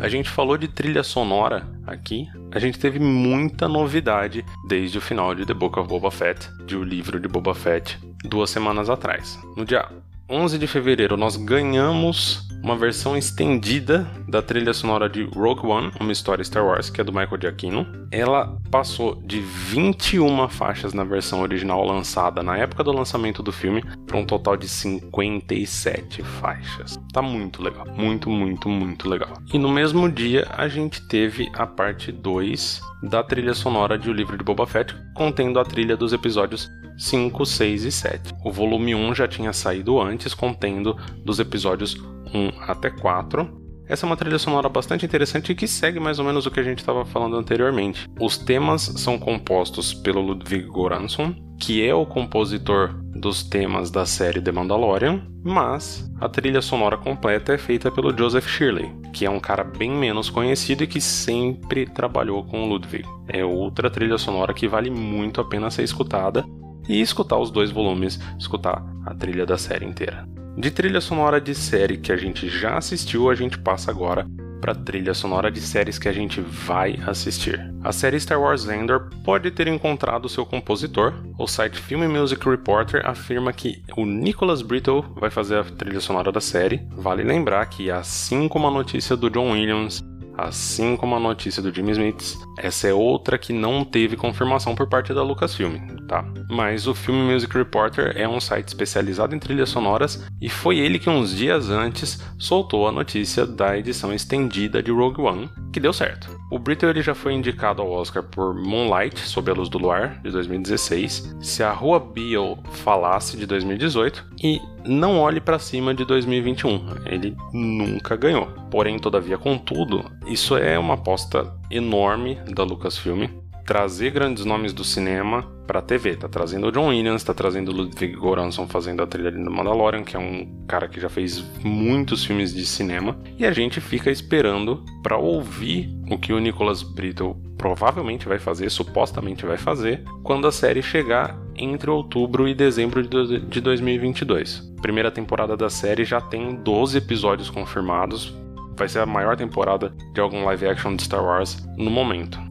A 0.00 0.08
gente 0.08 0.30
falou 0.30 0.56
de 0.56 0.68
trilha 0.68 1.02
sonora 1.02 1.66
aqui, 1.84 2.28
a 2.52 2.58
gente 2.60 2.78
teve 2.78 3.00
muita 3.00 3.66
novidade 3.66 4.44
desde 4.68 4.96
o 4.96 5.00
final 5.00 5.34
de 5.34 5.44
The 5.44 5.52
Book 5.52 5.76
of 5.76 5.88
Boba 5.88 6.10
Fett, 6.10 6.48
de 6.64 6.76
O 6.76 6.84
Livro 6.84 7.18
de 7.18 7.26
Boba 7.26 7.52
Fett, 7.52 7.98
duas 8.24 8.48
semanas 8.48 8.88
atrás. 8.88 9.36
No 9.56 9.64
dia 9.64 9.88
11 10.30 10.56
de 10.56 10.68
fevereiro, 10.68 11.16
nós 11.16 11.36
ganhamos 11.36 12.47
uma 12.62 12.76
versão 12.76 13.16
estendida 13.16 14.06
da 14.26 14.42
trilha 14.42 14.72
sonora 14.72 15.08
de 15.08 15.24
Rogue 15.24 15.66
One, 15.66 15.92
uma 16.00 16.12
história 16.12 16.44
Star 16.44 16.64
Wars, 16.64 16.90
que 16.90 17.00
é 17.00 17.04
do 17.04 17.12
Michael 17.12 17.40
Giacchino. 17.40 17.86
Ela 18.10 18.58
passou 18.70 19.14
de 19.22 19.40
21 19.40 20.48
faixas 20.48 20.92
na 20.92 21.04
versão 21.04 21.40
original 21.40 21.84
lançada 21.84 22.42
na 22.42 22.56
época 22.56 22.84
do 22.84 22.92
lançamento 22.92 23.42
do 23.42 23.52
filme 23.52 23.82
para 24.06 24.16
um 24.16 24.24
total 24.24 24.56
de 24.56 24.68
57 24.68 26.22
faixas. 26.22 26.98
Tá 27.12 27.22
muito 27.22 27.62
legal, 27.62 27.86
muito, 27.96 28.28
muito, 28.28 28.68
muito 28.68 29.08
legal. 29.08 29.34
E 29.52 29.58
no 29.58 29.68
mesmo 29.68 30.10
dia 30.10 30.46
a 30.56 30.68
gente 30.68 31.06
teve 31.08 31.48
a 31.54 31.66
parte 31.66 32.12
2 32.12 32.80
da 33.02 33.22
trilha 33.22 33.54
sonora 33.54 33.98
de 33.98 34.10
O 34.10 34.12
Livro 34.12 34.36
de 34.36 34.44
Boba 34.44 34.66
Fett, 34.66 34.94
contendo 35.14 35.60
a 35.60 35.64
trilha 35.64 35.96
dos 35.96 36.12
episódios 36.12 36.68
5, 36.98 37.46
6 37.46 37.84
e 37.84 37.92
7. 37.92 38.34
O 38.44 38.50
volume 38.50 38.94
1 38.94 39.14
já 39.14 39.28
tinha 39.28 39.52
saído 39.52 40.00
antes, 40.00 40.34
contendo 40.34 40.96
dos 41.24 41.38
episódios 41.38 41.96
1 42.34 42.47
até 42.60 42.90
4. 42.90 43.68
Essa 43.88 44.04
é 44.04 44.06
uma 44.06 44.16
trilha 44.16 44.38
sonora 44.38 44.68
bastante 44.68 45.06
interessante 45.06 45.52
e 45.52 45.54
que 45.54 45.66
segue 45.66 45.98
mais 45.98 46.18
ou 46.18 46.24
menos 46.24 46.44
o 46.44 46.50
que 46.50 46.60
a 46.60 46.62
gente 46.62 46.78
estava 46.78 47.06
falando 47.06 47.36
anteriormente. 47.36 48.06
Os 48.20 48.36
temas 48.36 48.82
são 48.82 49.18
compostos 49.18 49.94
pelo 49.94 50.20
Ludwig 50.20 50.68
Göransson, 50.68 51.34
que 51.58 51.84
é 51.84 51.94
o 51.94 52.04
compositor 52.04 52.94
dos 53.14 53.42
temas 53.42 53.90
da 53.90 54.04
série 54.04 54.42
The 54.42 54.52
Mandalorian, 54.52 55.26
mas 55.42 56.08
a 56.20 56.28
trilha 56.28 56.60
sonora 56.60 56.98
completa 56.98 57.54
é 57.54 57.58
feita 57.58 57.90
pelo 57.90 58.16
Joseph 58.16 58.46
Shirley, 58.46 58.92
que 59.12 59.24
é 59.24 59.30
um 59.30 59.40
cara 59.40 59.64
bem 59.64 59.90
menos 59.90 60.28
conhecido 60.28 60.84
e 60.84 60.86
que 60.86 61.00
sempre 61.00 61.86
trabalhou 61.86 62.44
com 62.44 62.62
o 62.62 62.68
Ludwig. 62.68 63.04
É 63.26 63.42
outra 63.42 63.90
trilha 63.90 64.18
sonora 64.18 64.52
que 64.52 64.68
vale 64.68 64.90
muito 64.90 65.40
a 65.40 65.44
pena 65.44 65.70
ser 65.70 65.82
escutada 65.82 66.44
e 66.88 67.00
escutar 67.00 67.38
os 67.38 67.50
dois 67.50 67.70
volumes, 67.70 68.20
escutar 68.38 68.84
a 69.04 69.14
trilha 69.14 69.46
da 69.46 69.56
série 69.56 69.86
inteira. 69.86 70.37
De 70.58 70.72
trilha 70.72 71.00
sonora 71.00 71.40
de 71.40 71.54
série 71.54 71.96
que 71.96 72.10
a 72.10 72.16
gente 72.16 72.48
já 72.48 72.76
assistiu, 72.76 73.30
a 73.30 73.34
gente 73.36 73.56
passa 73.56 73.92
agora 73.92 74.26
para 74.60 74.74
trilha 74.74 75.14
sonora 75.14 75.52
de 75.52 75.60
séries 75.60 76.00
que 76.00 76.08
a 76.08 76.12
gente 76.12 76.40
vai 76.40 76.98
assistir. 77.06 77.72
A 77.84 77.92
série 77.92 78.18
Star 78.18 78.40
Wars 78.40 78.68
Endor 78.68 79.08
pode 79.24 79.52
ter 79.52 79.68
encontrado 79.68 80.28
seu 80.28 80.44
compositor. 80.44 81.14
O 81.38 81.46
site 81.46 81.80
Film 81.80 82.08
Music 82.08 82.44
Reporter 82.44 83.06
afirma 83.06 83.52
que 83.52 83.80
o 83.96 84.04
Nicholas 84.04 84.60
Brittle 84.60 85.04
vai 85.14 85.30
fazer 85.30 85.58
a 85.58 85.64
trilha 85.64 86.00
sonora 86.00 86.32
da 86.32 86.40
série. 86.40 86.84
Vale 86.90 87.22
lembrar 87.22 87.64
que, 87.66 87.88
assim 87.88 88.48
como 88.48 88.66
a 88.66 88.70
notícia 88.72 89.16
do 89.16 89.30
John 89.30 89.52
Williams 89.52 90.02
Assim 90.38 90.96
como 90.96 91.16
a 91.16 91.20
notícia 91.20 91.60
do 91.60 91.74
Jimmy 91.74 91.90
Smith, 91.90 92.38
essa 92.56 92.86
é 92.86 92.94
outra 92.94 93.36
que 93.36 93.52
não 93.52 93.84
teve 93.84 94.16
confirmação 94.16 94.72
por 94.72 94.88
parte 94.88 95.12
da 95.12 95.20
Lucasfilm, 95.20 95.76
tá? 96.06 96.24
Mas 96.48 96.86
o 96.86 96.94
Film 96.94 97.32
Music 97.32 97.52
Reporter 97.52 98.12
é 98.16 98.28
um 98.28 98.38
site 98.38 98.68
especializado 98.68 99.34
em 99.34 99.38
trilhas 99.40 99.68
sonoras 99.68 100.24
e 100.40 100.48
foi 100.48 100.78
ele 100.78 101.00
que 101.00 101.10
uns 101.10 101.34
dias 101.34 101.70
antes 101.70 102.22
soltou 102.38 102.86
a 102.86 102.92
notícia 102.92 103.44
da 103.44 103.76
edição 103.76 104.14
estendida 104.14 104.80
de 104.80 104.92
Rogue 104.92 105.22
One, 105.22 105.50
que 105.72 105.80
deu 105.80 105.92
certo. 105.92 106.30
O 106.52 106.58
Brittle 106.58 106.90
ele 106.90 107.02
já 107.02 107.16
foi 107.16 107.34
indicado 107.34 107.82
ao 107.82 107.90
Oscar 107.90 108.22
por 108.22 108.54
Moonlight, 108.54 109.18
Sob 109.18 109.50
a 109.50 109.54
Luz 109.54 109.68
do 109.68 109.76
Luar, 109.76 110.20
de 110.22 110.30
2016, 110.30 111.36
Se 111.40 111.64
a 111.64 111.72
Rua 111.72 111.98
Beale 111.98 112.56
Falasse, 112.70 113.36
de 113.36 113.44
2018, 113.44 114.24
e 114.42 114.60
Não 114.84 115.18
Olhe 115.18 115.40
para 115.40 115.58
Cima, 115.58 115.94
de 115.94 116.04
2021. 116.04 116.84
Ele 117.06 117.36
nunca 117.52 118.16
ganhou. 118.16 118.46
Porém, 118.70 118.98
todavia, 118.98 119.38
contudo, 119.38 120.04
isso 120.26 120.56
é 120.56 120.78
uma 120.78 120.94
aposta 120.94 121.52
enorme 121.70 122.36
da 122.54 122.62
Lucasfilm 122.62 123.26
trazer 123.68 124.12
grandes 124.12 124.46
nomes 124.46 124.72
do 124.72 124.82
cinema 124.82 125.42
para 125.66 125.80
a 125.80 125.82
TV. 125.82 126.16
Tá 126.16 126.26
trazendo 126.26 126.68
o 126.68 126.72
John 126.72 126.88
Williams, 126.88 127.22
tá 127.22 127.34
trazendo 127.34 127.70
o 127.70 127.74
Ludwig 127.74 128.16
Göransson 128.16 128.66
fazendo 128.66 129.02
a 129.02 129.06
trilha 129.06 129.30
do 129.30 129.50
Mandalorian, 129.50 130.04
que 130.04 130.16
é 130.16 130.18
um 130.18 130.64
cara 130.66 130.88
que 130.88 130.98
já 130.98 131.10
fez 131.10 131.44
muitos 131.62 132.24
filmes 132.24 132.54
de 132.54 132.64
cinema, 132.64 133.20
e 133.38 133.44
a 133.44 133.52
gente 133.52 133.78
fica 133.78 134.10
esperando 134.10 134.82
para 135.02 135.18
ouvir 135.18 135.94
o 136.10 136.16
que 136.16 136.32
o 136.32 136.38
Nicholas 136.38 136.82
Brittle 136.82 137.36
provavelmente 137.58 138.26
vai 138.26 138.38
fazer, 138.38 138.70
supostamente 138.70 139.44
vai 139.44 139.58
fazer, 139.58 140.02
quando 140.22 140.46
a 140.46 140.52
série 140.52 140.80
chegar 140.80 141.38
entre 141.58 141.90
outubro 141.90 142.48
e 142.48 142.54
dezembro 142.54 143.02
de 143.02 143.60
2022. 143.60 144.72
primeira 144.80 145.10
temporada 145.10 145.56
da 145.56 145.68
série 145.68 146.04
já 146.04 146.20
tem 146.20 146.54
12 146.54 146.98
episódios 146.98 147.50
confirmados. 147.50 148.34
Vai 148.76 148.88
ser 148.88 149.00
a 149.00 149.06
maior 149.06 149.36
temporada 149.36 149.92
de 150.14 150.20
algum 150.20 150.44
live 150.44 150.68
action 150.68 150.94
de 150.94 151.02
Star 151.02 151.24
Wars 151.24 151.66
no 151.76 151.90
momento. 151.90 152.48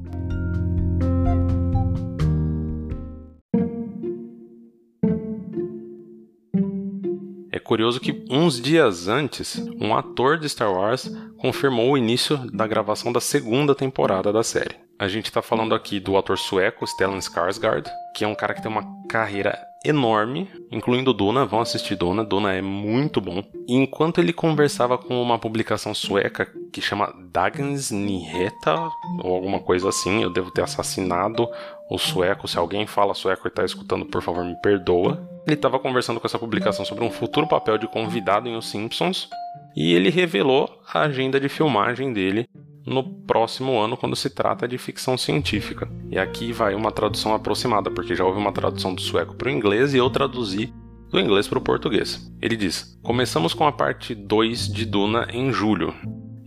curioso 7.67 7.99
que 7.99 8.23
uns 8.29 8.61
dias 8.61 9.09
antes, 9.09 9.61
um 9.79 9.93
ator 9.93 10.39
de 10.39 10.47
Star 10.47 10.71
Wars 10.71 11.11
confirmou 11.37 11.91
o 11.91 11.97
início 11.97 12.37
da 12.51 12.65
gravação 12.65 13.11
da 13.11 13.19
segunda 13.19 13.75
temporada 13.75 14.31
da 14.31 14.41
série. 14.41 14.86
A 14.99 15.07
gente 15.07 15.25
está 15.25 15.43
falando 15.43 15.75
aqui 15.75 15.99
do 15.99 16.17
ator 16.17 16.39
sueco 16.39 16.85
Stellan 16.87 17.19
Skarsgård, 17.19 17.85
que 18.15 18.23
é 18.23 18.27
um 18.27 18.33
cara 18.33 18.55
que 18.55 18.63
tem 18.63 18.71
uma 18.71 18.83
carreira 19.07 19.55
enorme, 19.85 20.49
incluindo 20.71 21.13
Duna. 21.13 21.45
Vão 21.45 21.59
assistir 21.59 21.95
Duna, 21.95 22.25
Duna 22.25 22.53
é 22.53 22.63
muito 22.63 23.21
bom. 23.21 23.43
E 23.67 23.75
enquanto 23.75 24.17
ele 24.17 24.33
conversava 24.33 24.97
com 24.97 25.21
uma 25.21 25.37
publicação 25.37 25.93
sueca 25.93 26.51
que 26.73 26.81
chama 26.81 27.13
Dagens 27.31 27.91
Nyheter, 27.91 28.89
ou 29.23 29.35
alguma 29.35 29.59
coisa 29.59 29.89
assim, 29.89 30.23
eu 30.23 30.31
devo 30.31 30.49
ter 30.49 30.63
assassinado 30.63 31.47
o 31.91 31.99
sueco. 31.99 32.47
Se 32.47 32.57
alguém 32.57 32.87
fala 32.87 33.13
sueco 33.13 33.47
e 33.47 33.49
está 33.49 33.63
escutando, 33.63 34.03
por 34.03 34.23
favor, 34.23 34.43
me 34.43 34.55
perdoa. 34.63 35.29
Ele 35.45 35.55
estava 35.55 35.77
conversando 35.77 36.19
com 36.19 36.25
essa 36.25 36.39
publicação 36.39 36.83
sobre 36.83 37.03
um 37.03 37.11
futuro 37.11 37.47
papel 37.47 37.77
de 37.77 37.87
convidado 37.87 38.49
em 38.49 38.57
Os 38.57 38.67
Simpsons 38.67 39.29
e 39.75 39.93
ele 39.93 40.09
revelou 40.09 40.81
a 40.91 41.01
agenda 41.01 41.39
de 41.39 41.47
filmagem 41.47 42.11
dele 42.11 42.49
no 42.87 43.03
próximo 43.03 43.77
ano 43.77 43.97
quando 43.97 44.15
se 44.15 44.29
trata 44.29 44.65
de 44.65 44.77
ficção 44.77 45.17
científica. 45.17 45.89
E 46.09 46.17
aqui 46.17 46.53
vai 46.53 46.73
uma 46.73 46.91
tradução 46.91 47.35
aproximada, 47.35 47.91
porque 47.91 48.15
já 48.15 48.23
houve 48.23 48.39
uma 48.39 48.53
tradução 48.53 48.95
do 48.95 49.01
sueco 49.01 49.35
para 49.35 49.49
o 49.49 49.51
inglês 49.51 49.93
e 49.93 49.97
eu 49.97 50.09
traduzi 50.09 50.73
do 51.11 51.19
inglês 51.19 51.47
para 51.47 51.59
o 51.59 51.61
português. 51.61 52.31
Ele 52.41 52.55
diz: 52.55 52.97
Começamos 53.03 53.53
com 53.53 53.67
a 53.67 53.71
parte 53.71 54.15
2 54.15 54.71
de 54.71 54.85
Duna 54.85 55.27
em 55.31 55.51
julho. 55.51 55.93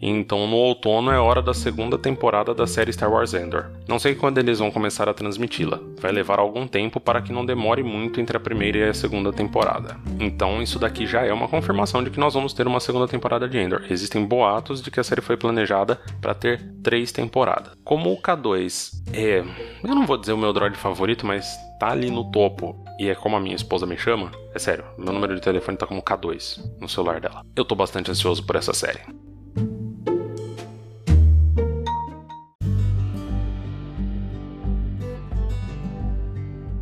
Então, 0.00 0.46
no 0.46 0.56
outono 0.56 1.10
é 1.10 1.18
hora 1.18 1.42
da 1.42 1.52
segunda 1.52 1.98
temporada 1.98 2.54
da 2.54 2.66
série 2.66 2.92
Star 2.92 3.10
Wars 3.10 3.34
Endor. 3.34 3.66
Não 3.86 3.98
sei 3.98 4.14
quando 4.14 4.38
eles 4.38 4.58
vão 4.58 4.70
começar 4.70 5.08
a 5.08 5.14
transmiti-la. 5.14 5.78
Vai 6.00 6.10
levar 6.12 6.38
algum 6.38 6.66
tempo 6.66 6.98
para 6.98 7.20
que 7.20 7.32
não 7.32 7.44
demore 7.44 7.82
muito 7.82 8.20
entre 8.20 8.36
a 8.36 8.40
primeira 8.40 8.78
e 8.78 8.88
a 8.88 8.94
segunda 8.94 9.32
temporada. 9.32 9.96
Então, 10.18 10.62
isso 10.62 10.78
daqui 10.78 11.06
já 11.06 11.22
é 11.22 11.32
uma 11.32 11.48
confirmação 11.48 12.02
de 12.02 12.10
que 12.10 12.20
nós 12.20 12.34
vamos 12.34 12.52
ter 12.52 12.66
uma 12.66 12.80
segunda 12.80 13.06
temporada 13.06 13.48
de 13.48 13.58
Endor. 13.58 13.82
Existem 13.90 14.24
boatos 14.24 14.82
de 14.82 14.90
que 14.90 15.00
a 15.00 15.04
série 15.04 15.20
foi 15.20 15.36
planejada 15.36 16.00
para 16.20 16.34
ter 16.34 16.62
três 16.82 17.12
temporadas. 17.12 17.72
Como 17.84 18.12
o 18.12 18.20
K2 18.20 19.00
é, 19.12 19.44
eu 19.82 19.94
não 19.94 20.06
vou 20.06 20.16
dizer 20.16 20.32
o 20.32 20.38
meu 20.38 20.52
droid 20.52 20.76
favorito, 20.76 21.26
mas 21.26 21.46
tá 21.78 21.90
ali 21.90 22.10
no 22.10 22.30
topo 22.30 22.84
e 22.98 23.08
é 23.08 23.14
como 23.14 23.36
a 23.36 23.40
minha 23.40 23.56
esposa 23.56 23.86
me 23.86 23.96
chama, 23.96 24.30
é 24.54 24.58
sério, 24.58 24.84
meu 24.96 25.12
número 25.12 25.34
de 25.34 25.40
telefone 25.40 25.76
tá 25.76 25.86
como 25.86 26.02
K2 26.02 26.60
no 26.80 26.88
celular 26.88 27.20
dela. 27.20 27.42
Eu 27.56 27.64
tô 27.64 27.74
bastante 27.74 28.10
ansioso 28.10 28.44
por 28.44 28.56
essa 28.56 28.72
série. 28.72 29.00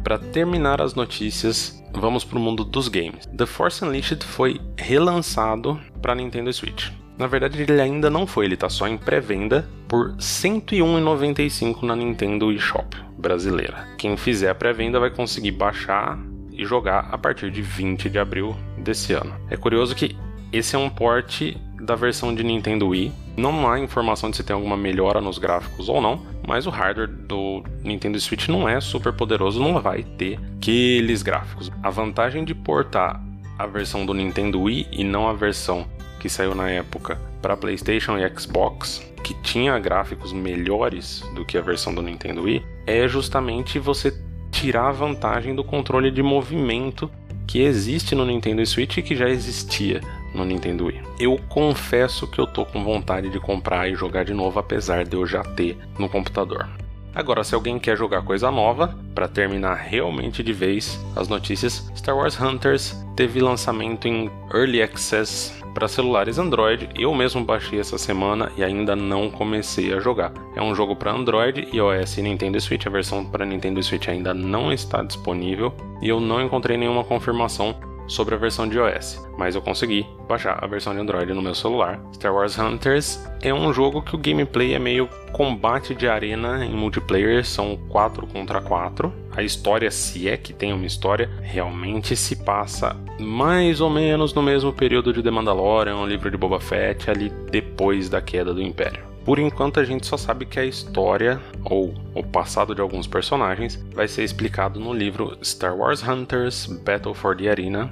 Para 0.09 0.19
terminar 0.19 0.81
as 0.81 0.95
notícias, 0.95 1.85
vamos 1.93 2.25
para 2.25 2.39
o 2.39 2.41
mundo 2.41 2.65
dos 2.65 2.89
games. 2.89 3.27
The 3.27 3.45
Force 3.45 3.85
Unleashed 3.85 4.25
foi 4.25 4.59
relançado 4.75 5.79
para 6.01 6.15
Nintendo 6.15 6.51
Switch. 6.51 6.89
Na 7.19 7.27
verdade, 7.27 7.61
ele 7.61 7.79
ainda 7.79 8.09
não 8.09 8.27
foi, 8.27 8.47
ele 8.47 8.55
está 8.55 8.71
só 8.71 8.89
em 8.89 8.97
pré-venda 8.97 9.69
por 9.87 10.13
R$ 10.13 10.17
101,95 10.17 11.83
na 11.83 11.95
Nintendo 11.95 12.51
eShop 12.51 12.97
brasileira. 13.19 13.87
Quem 13.99 14.17
fizer 14.17 14.49
a 14.49 14.55
pré-venda 14.55 14.99
vai 14.99 15.11
conseguir 15.11 15.51
baixar 15.51 16.19
e 16.53 16.65
jogar 16.65 17.11
a 17.13 17.19
partir 17.19 17.51
de 17.51 17.61
20 17.61 18.09
de 18.09 18.19
abril 18.19 18.57
desse 18.79 19.13
ano. 19.13 19.35
É 19.51 19.59
curioso 19.59 19.95
que 19.95 20.17
esse 20.51 20.75
é 20.75 20.79
um 20.79 20.89
port 20.89 21.55
da 21.83 21.95
versão 21.95 22.35
de 22.35 22.43
Nintendo 22.43 22.89
Wii. 22.89 23.13
Não 23.39 23.71
há 23.71 23.79
informação 23.79 24.31
de 24.31 24.37
se 24.37 24.43
tem 24.43 24.53
alguma 24.53 24.77
melhora 24.77 25.21
nos 25.21 25.39
gráficos 25.39 25.89
ou 25.89 26.01
não, 26.01 26.27
mas 26.45 26.67
o 26.67 26.71
hardware 26.71 27.07
do 27.07 27.63
Nintendo 27.85 28.19
Switch 28.19 28.49
não 28.49 28.69
é 28.69 28.81
super 28.81 29.13
poderoso, 29.13 29.63
não 29.63 29.81
vai 29.81 30.03
ter 30.03 30.41
aqueles 30.57 31.23
gráficos. 31.23 31.71
A 31.81 31.89
vantagem 31.89 32.45
de 32.45 32.53
portar 32.53 33.23
a 33.57 33.65
versão 33.65 34.05
do 34.05 34.13
Nintendo 34.13 34.63
Wii 34.63 34.89
e 34.91 35.05
não 35.05 35.29
a 35.29 35.33
versão 35.33 35.87
que 36.19 36.29
saiu 36.29 36.53
na 36.53 36.69
época 36.69 37.17
para 37.41 37.57
PlayStation 37.57 38.19
e 38.19 38.29
Xbox, 38.37 39.09
que 39.23 39.35
tinha 39.35 39.79
gráficos 39.79 40.33
melhores 40.33 41.25
do 41.37 41.45
que 41.45 41.57
a 41.57 41.63
versão 41.63 41.95
do 41.95 42.03
Nintendo 42.03 42.43
Wii, 42.43 42.67
é 42.89 43.07
justamente 43.07 43.79
você 43.79 44.13
tirar 44.51 44.89
a 44.89 44.93
vantagem 44.93 45.55
do 45.55 45.63
controle 45.63 46.11
de 46.11 46.25
movimento 46.25 47.09
que 47.47 47.61
existe 47.61 48.17
no 48.17 48.27
Nintendo 48.27 48.67
Switch 48.67 48.97
e 48.97 49.03
que 49.03 49.15
já 49.15 49.29
existia 49.29 50.01
no 50.39 50.45
Nintendo 50.45 50.87
Wii. 50.87 51.03
Eu 51.19 51.39
confesso 51.49 52.27
que 52.27 52.39
eu 52.39 52.47
tô 52.47 52.65
com 52.65 52.83
vontade 52.83 53.29
de 53.29 53.41
comprar 53.41 53.89
e 53.89 53.95
jogar 53.95 54.25
de 54.25 54.33
novo, 54.33 54.59
apesar 54.59 55.05
de 55.05 55.17
eu 55.17 55.27
já 55.27 55.43
ter 55.43 55.77
no 55.99 56.09
computador. 56.09 56.69
Agora, 57.15 57.43
se 57.43 57.55
alguém 57.55 57.79
quer 57.79 57.97
jogar 57.97 58.23
coisa 58.23 58.51
nova, 58.51 58.97
para 59.15 59.27
terminar 59.27 59.75
realmente 59.75 60.43
de 60.43 60.53
vez 60.53 61.05
as 61.17 61.27
notícias, 61.27 61.91
Star 61.97 62.17
Wars 62.17 62.41
Hunters 62.41 62.95
teve 63.17 63.41
lançamento 63.41 64.07
em 64.07 64.31
Early 64.55 64.81
Access 64.81 65.53
para 65.75 65.89
celulares 65.89 66.39
Android. 66.39 66.89
Eu 66.95 67.13
mesmo 67.15 67.45
baixei 67.45 67.81
essa 67.81 67.99
semana 67.99 68.53
e 68.57 68.63
ainda 68.63 68.95
não 68.95 69.31
comecei 69.31 69.93
a 69.93 69.99
jogar. 69.99 70.33
É 70.55 70.63
um 70.63 70.75
jogo 70.75 70.95
para 70.95 71.13
Android, 71.13 71.69
iOS 71.73 72.19
e 72.19 72.23
Nintendo 72.23 72.61
Switch. 72.61 72.87
A 72.87 72.91
versão 72.91 73.25
para 73.25 73.45
Nintendo 73.45 73.83
Switch 73.83 74.09
ainda 74.09 74.33
não 74.33 74.73
está 74.73 75.03
disponível 75.03 75.75
e 76.01 76.09
eu 76.09 76.21
não 76.21 76.41
encontrei 76.41 76.77
nenhuma 76.77 77.03
confirmação 77.03 77.75
sobre 78.09 78.35
a 78.35 78.39
versão 78.39 78.69
de 78.69 78.77
iOS, 78.77 79.25
mas 79.39 79.55
eu 79.55 79.63
consegui 79.63 80.07
baixar 80.27 80.59
a 80.63 80.67
versão 80.67 80.95
de 80.95 81.01
Android 81.01 81.33
no 81.33 81.43
meu 81.43 81.55
celular. 81.55 82.01
Star 82.13 82.35
Wars 82.35 82.59
Hunters 82.59 83.25
é 83.41 83.55
um 83.55 83.73
jogo 83.73 84.03
que 84.03 84.15
o 84.15 84.19
gameplay 84.19 84.75
é 84.75 84.79
meio 84.79 85.09
combate 85.33 85.95
de 85.95 86.09
arena 86.09 86.65
em 86.65 86.75
multiplayer, 86.75 87.45
são 87.45 87.77
4 87.89 88.27
contra 88.27 88.61
4. 88.61 89.13
A 89.37 89.43
história, 89.43 89.91
se 89.91 90.29
é 90.29 90.37
que 90.37 90.53
tem 90.53 90.73
uma 90.73 90.87
história, 90.87 91.31
realmente 91.43 92.17
se 92.17 92.35
passa 92.35 92.97
mais 93.21 93.81
ou 93.81 93.91
menos 93.91 94.33
no 94.35 94.43
mesmo 94.43 94.73
período 94.73 95.13
de 95.13 95.23
The 95.23 95.31
Mandalorian, 95.31 95.97
o 95.97 96.07
livro 96.07 96.31
de 96.31 96.37
Boba 96.37 96.59
Fett, 96.59 97.11
ali 97.11 97.31
depois 97.51 98.09
da 98.09 98.21
queda 98.21 98.53
do 98.53 98.63
Império. 98.63 99.08
Por 99.29 99.39
enquanto 99.39 99.79
a 99.79 99.85
gente 99.85 100.07
só 100.07 100.17
sabe 100.17 100.47
que 100.47 100.59
a 100.59 100.65
história 100.65 101.39
ou 101.63 101.93
o 102.15 102.23
passado 102.23 102.75
de 102.75 102.81
alguns 102.81 103.07
personagens 103.07 103.77
vai 103.95 104.09
ser 104.09 104.25
explicado 104.25 104.81
no 104.81 104.91
livro 104.91 105.37
Star 105.43 105.77
Wars 105.77 106.03
Hunters 106.03 106.65
Battle 106.65 107.13
for 107.13 107.37
the 107.37 107.47
Arena, 107.47 107.91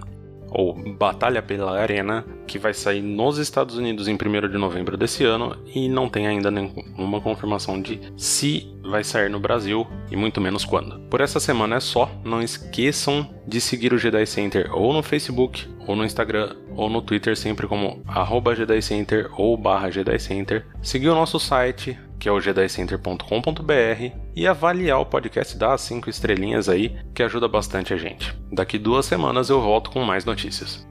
ou 0.56 0.74
Batalha 0.74 1.42
pela 1.42 1.78
Arena, 1.78 2.24
que 2.46 2.58
vai 2.58 2.72
sair 2.72 3.02
nos 3.02 3.36
Estados 3.36 3.76
Unidos 3.76 4.08
em 4.08 4.14
1 4.14 4.48
de 4.48 4.56
novembro 4.56 4.96
desse 4.96 5.22
ano 5.22 5.54
e 5.74 5.86
não 5.86 6.08
tem 6.08 6.26
ainda 6.26 6.50
nenhuma 6.50 7.20
confirmação 7.20 7.80
de 7.80 8.00
se 8.16 8.74
vai 8.82 9.04
sair 9.04 9.28
no 9.28 9.38
Brasil 9.38 9.86
e 10.10 10.16
muito 10.16 10.40
menos 10.40 10.64
quando. 10.64 10.98
Por 11.10 11.20
essa 11.20 11.38
semana 11.38 11.76
é 11.76 11.80
só, 11.80 12.10
não 12.24 12.40
esqueçam 12.40 13.28
de 13.46 13.60
seguir 13.60 13.92
o 13.92 13.98
Jedi 13.98 14.24
Center 14.26 14.70
ou 14.72 14.92
no 14.92 15.02
Facebook, 15.02 15.68
ou 15.86 15.94
no 15.94 16.04
Instagram, 16.04 16.56
ou 16.74 16.88
no 16.88 17.02
Twitter, 17.02 17.36
sempre 17.36 17.66
como 17.66 18.02
arroba 18.06 18.54
Jedi 18.54 18.80
Center 18.80 19.30
ou 19.36 19.56
barra 19.56 19.90
Jedi 19.90 20.18
Center. 20.18 20.66
Seguir 20.82 21.08
o 21.08 21.14
nosso 21.14 21.38
site, 21.38 21.98
que 22.26 22.28
é 22.28 22.32
o 22.32 22.40
jedicenter.com.br, 22.40 24.16
e 24.34 24.48
avaliar 24.48 25.00
o 25.00 25.06
podcast, 25.06 25.56
dar 25.56 25.78
5 25.78 26.10
estrelinhas 26.10 26.68
aí, 26.68 26.98
que 27.14 27.22
ajuda 27.22 27.46
bastante 27.46 27.94
a 27.94 27.96
gente. 27.96 28.36
Daqui 28.50 28.78
duas 28.78 29.06
semanas 29.06 29.48
eu 29.48 29.60
volto 29.60 29.92
com 29.92 30.02
mais 30.02 30.24
notícias. 30.24 30.84